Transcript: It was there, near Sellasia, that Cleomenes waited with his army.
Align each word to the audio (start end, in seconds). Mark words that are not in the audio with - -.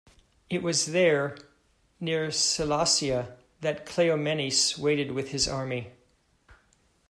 It 0.49 0.63
was 0.63 0.87
there, 0.87 1.37
near 1.99 2.29
Sellasia, 2.31 3.37
that 3.59 3.85
Cleomenes 3.85 4.75
waited 4.75 5.11
with 5.11 5.29
his 5.29 5.47
army. 5.47 5.91